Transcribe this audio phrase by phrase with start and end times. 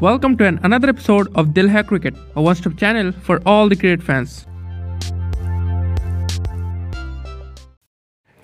[0.00, 3.76] Welcome to an another episode of Dil Hai Cricket, a one-stop channel for all the
[3.78, 4.34] cricket fans.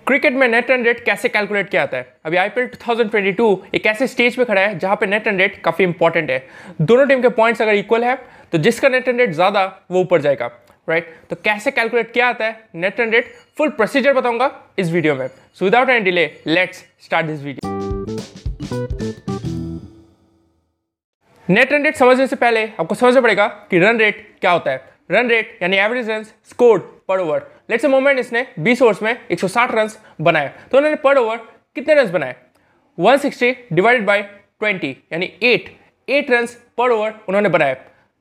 [0.06, 2.06] Cricket में net run rate कैसे calculate किया जाता है?
[2.26, 5.84] अभी IPL 2022 एक ऐसे स्टेज पे खड़ा है जहाँ पे नेट रन रेट काफ़ी
[5.84, 6.42] इंपॉर्टेंट है।
[6.80, 8.16] दोनों टीम के पॉइंट्स अगर इक्वल है
[8.52, 10.46] तो जिसका नेट रन रेट ज़्यादा वो ऊपर जाएगा
[10.88, 11.28] राइट right?
[11.30, 12.68] तो कैसे कैलकुलेट किया जाता है?
[12.74, 17.26] Net run rate full procedure बताऊँगा इस वीडियो में। So without any delay let's start
[17.26, 17.73] this video
[21.48, 24.92] net run rate समझने से पहले आपको समझना पड़ेगा कि रन रेट क्या होता है।
[25.10, 29.74] रन रेट यानी average run scored per over let's moment इसने 20 ओवर्स में 160
[29.74, 29.88] रन
[30.20, 31.36] बनाए। तो उन्होंने पर ओवर
[31.76, 32.36] कितने रन बनाए?
[32.98, 34.22] 160 डिवाइडेड बाय
[34.62, 35.68] 20 यानी 8
[36.08, 36.46] 8 रन
[36.78, 37.74] पर ओवर उन्होंने बनाए।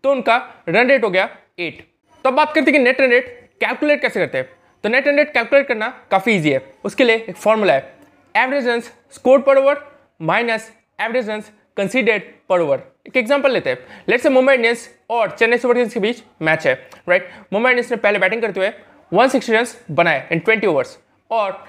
[0.03, 0.37] तो उनका
[0.69, 1.29] रन रेट हो गया
[1.61, 1.81] 8
[2.25, 3.27] तो अब बात करते हैं कि नेट रन रेट
[3.61, 4.49] कैलकुलेट कैसे करते हैं।
[4.83, 7.93] तो नेट रन रेट कैलकुलेट करना काफ़ी ईजी है। उसके लिए एक फॉर्मूला है।
[8.35, 9.85] Average run score per over
[10.21, 10.71] minus
[11.01, 11.41] average run
[11.77, 15.93] considered per over एक एग्जांपल लेते हैं। लेट्स से मुंबई इंडियंस और चेन्नई सुपर किंग्स
[15.93, 16.73] के बीच मैच है
[17.09, 18.71] राइट मुंबई इंडियंस ने पहले बैटिंग करते हुए
[19.11, 19.65] 160 रन
[19.95, 20.97] बनाए इन 20 ओवर्स
[21.31, 21.63] और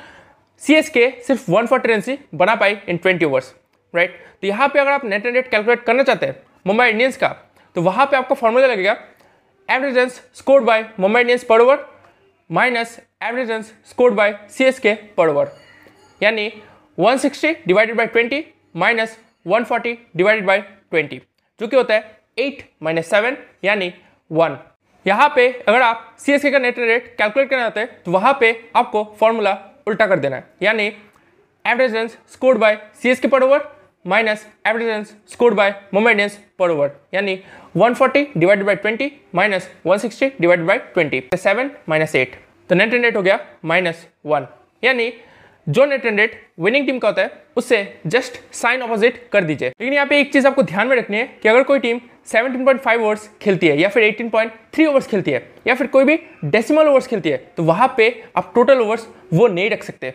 [0.63, 3.55] सी सिर्फ़ 140 रन ही बना पाई इन 20 ओवर्स
[3.95, 7.29] राइट तो यहाँ पे अगर आप नेट रेट कैलकुलेट करना चाहते हैं मुंबई इंडियंस का
[7.77, 8.97] तो वहाँ पे आपका फॉर्मूला लगेगा
[9.69, 11.87] average run scored by Mumbai Indians per over
[12.51, 15.53] minus average run scored by C S K per over
[16.21, 16.51] यानी
[16.99, 18.43] 160 divided by 20
[18.77, 20.63] minus 140 divided by
[20.95, 21.21] 20
[21.61, 23.93] जो कि होता है 8 माइनस सेवन यानी
[24.31, 24.57] 1
[25.07, 28.11] यहाँ पे अगर आप सी एस के का नेट रेट कैलकुलेट करना चाहते हैं तो
[28.11, 29.57] वहाँ पे आपको फॉर्मूला
[29.87, 30.87] उल्टा कर देना है, यानी
[31.65, 33.69] average run scored by C S K per over
[34.05, 37.37] minus average run scored by Mumbai Indians per over यानी
[37.77, 42.37] 140 forty divided by 20 minus 160 divided by 20 seven minus eight
[42.71, 44.47] तो नेट रेट हो गया माइनस वन
[44.83, 45.13] यानी
[45.67, 50.07] जो net winning team का होता है, उससे जस्ट साइन ऑपोजिट कर दीजिए। लेकिन यहाँ
[50.07, 53.69] पे एक चीज़ आपको ध्यान में रखनी है कि अगर कोई टीम 17.5 ओवर्स खेलती
[53.69, 57.37] है या फिर 18.3 ओवर्स खेलती है या फिर कोई भी डेसिमल ओवर्स खेलती है
[57.57, 60.09] तो वहाँ पे आप टोटल ओवर्स वो नहीं रख सकते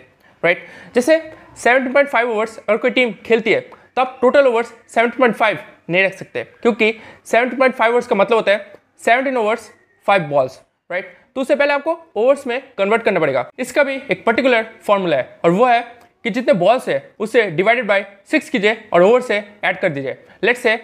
[0.43, 0.65] राइट
[0.95, 1.17] जैसे
[1.63, 5.57] 17.5 ओवर्स अगर कोई टीम खेलती है तो आप टोटल ओवर्स 17.5
[5.89, 6.91] नहीं रख सकते, क्योंकि
[7.27, 9.69] 17.5 ओवर्स का मतलब होता है 17 ओवर्स
[10.07, 11.17] 5 बॉल्स राइट right?
[11.35, 15.39] तो उससे पहले आपको ओवर्स में कन्वर्ट करना पड़ेगा। इसका भी एक पर्टिकुलर फॉर्मूला है
[15.43, 15.81] और वो है
[16.23, 20.17] कि जितने बॉल्स है उससे डिवाइडेड बाय सिक्स कीजिए और ओवर से ऐड कर दीजिए।
[20.43, 20.75] लेट्स से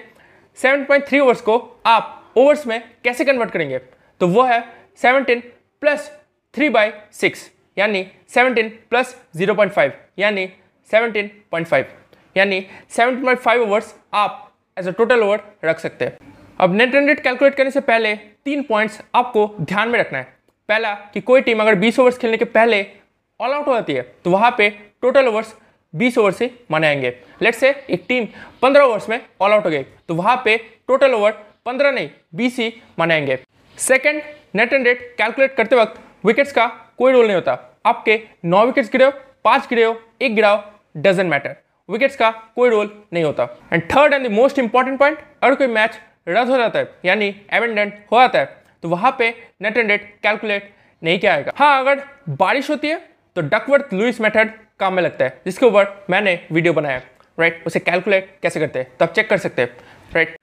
[0.58, 3.78] 7.3 ओवर्स को आप ओवर्स में कैसे कन्वर्ट करेंगे?
[4.22, 4.64] तो वो है
[5.04, 5.42] 17
[5.82, 6.12] प्लस
[6.54, 10.50] थ्री बाई सिक्स यानी 17 प्लस 0.5 यानी
[10.90, 11.86] 17.5
[12.38, 17.20] यानी 17.5 ओवर्स आप एज अ टोटल ओवर रख सकते हैं। अब नेट रन रेट
[17.20, 18.14] कैलकुलेट करने से पहले
[18.46, 20.28] तीन पॉइंट्स आपको ध्यान में रखना है।
[20.70, 22.86] पहला, कि कोई टीम अगर 20 ओवर्स खेलने के पहले
[23.40, 24.70] ऑल आउट हो जाती है तो वहाँ पे
[25.02, 25.54] टोटल ओवर्स
[25.94, 28.28] 20 ओवर से मनाएँगे। लेट्स से एक टीम
[28.62, 30.58] 15 ओवर्स में ऑल आउट हो गई तो वहाँ पे
[30.88, 31.32] टोटल ओवर
[31.66, 33.40] 15 नहीं 20 ही मनाएँगे।
[33.78, 34.22] Second
[34.56, 36.68] net and rate calculate करते वक्त विकेट्स का
[36.98, 39.12] कोई रोल नहीं होता। आपके नौ विकेट्स गिरे हो,
[39.46, 40.64] पाँच गिरे हो, एक गिराओ
[40.98, 41.56] डजेंट मैटर
[41.90, 43.44] विकेट्स का कोई रोल नहीं होता।
[43.74, 47.36] And third and the most important point अगर कोई मैच रद्द हो जाता है, यानी
[47.54, 49.30] एवेंडेंट हो जाता है तो वहाँ पे
[49.62, 50.72] नेट एंड रेट कैलकुलेट
[51.02, 52.98] नहीं किया जाएगा। हाँ अगर बारिश होती है
[53.36, 57.02] तो डकवर्थ लुइस मेथड काम में लगता है, जिसके ऊपर मैंने वीडियो बनाया।
[57.38, 59.70] राइट उसे कैलकुलेट कैसे करते हैं, तब चेक कर सकते हैं।
[60.14, 60.38] राइट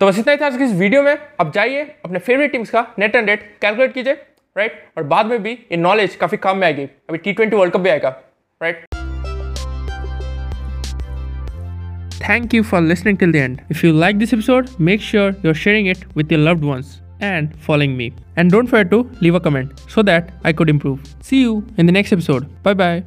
[0.00, 2.70] तो बस इतना ही था आज की इस वीडियो में। आप जाइए, अपने फेवरेट टीम्स
[2.70, 4.14] का नेट एंड रेट कैलकुलेट कीजिए।
[4.56, 7.74] राइट और बाद में भी ये नॉलेज काफ़ी काम में आएगी। अभी टी ट्वेंटी वर्ल्ड
[7.74, 8.16] कप भी आएगा।
[8.60, 8.99] Right
[12.20, 13.62] Thank you for listening till the end.
[13.70, 17.56] If you like this episode, make sure you're sharing it with your loved ones and
[17.60, 18.12] following me.
[18.36, 21.00] And don't forget to leave a comment so that I could improve.
[21.20, 22.48] See you in the next episode.
[22.62, 23.04] Bye bye.